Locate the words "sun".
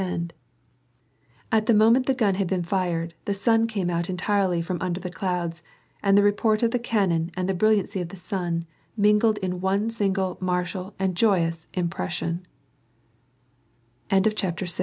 8.17-8.65